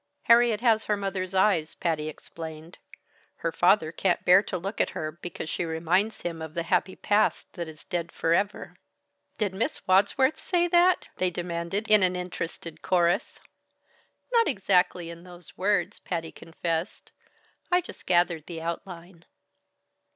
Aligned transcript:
"Harriet 0.23 0.61
has 0.61 0.85
her 0.85 0.97
mother's 0.97 1.35
eyes," 1.35 1.75
Patty 1.75 2.07
explained. 2.09 2.79
"Her 3.35 3.51
father 3.51 3.91
can't 3.91 4.25
bear 4.25 4.41
to 4.41 4.57
look 4.57 4.81
at 4.81 4.89
her, 4.89 5.11
because 5.11 5.47
she 5.47 5.63
reminds 5.63 6.21
him 6.21 6.41
of 6.41 6.55
the 6.55 6.63
happy 6.63 6.95
past 6.95 7.53
that 7.53 7.67
is 7.67 7.83
dead 7.85 8.11
forever." 8.11 8.75
"Did 9.37 9.53
Miss 9.53 9.85
Wadsworth 9.87 10.39
say 10.39 10.67
that?" 10.69 11.05
they 11.17 11.29
demanded 11.29 11.87
in 11.87 12.01
an 12.01 12.15
interested 12.15 12.81
chorus. 12.81 13.39
"Not 14.33 14.47
in 14.47 14.51
exactly 14.53 15.13
those 15.13 15.55
words," 15.55 15.99
Patty 15.99 16.31
confessed. 16.31 17.11
"I 17.71 17.79
just 17.79 18.07
gathered 18.07 18.47
the 18.47 18.59
outline." 18.59 19.25